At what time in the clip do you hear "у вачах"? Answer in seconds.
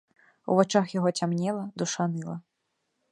0.53-0.93